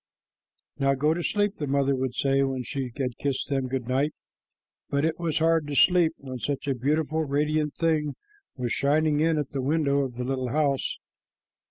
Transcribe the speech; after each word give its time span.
"Now 0.79 0.95
go 0.95 1.13
to 1.13 1.21
sleep," 1.21 1.57
the 1.57 1.67
mother 1.67 1.95
would 1.95 2.15
say 2.15 2.41
when 2.41 2.63
she 2.63 2.89
had 2.97 3.19
kissed 3.19 3.49
them 3.49 3.67
good 3.67 3.87
night, 3.87 4.15
but 4.89 5.05
it 5.05 5.19
was 5.19 5.37
hard 5.37 5.65
to 5.67 5.73
go 5.73 5.75
to 5.75 5.79
sleep 5.79 6.13
when 6.17 6.39
such 6.39 6.67
a 6.67 6.73
beautiful, 6.73 7.23
radiant 7.23 7.75
thing 7.75 8.15
was 8.55 8.71
shining 8.71 9.19
in 9.19 9.37
at 9.37 9.51
the 9.51 9.61
window 9.61 9.99
of 9.99 10.15
the 10.15 10.23
little 10.23 10.47
house. 10.49 10.97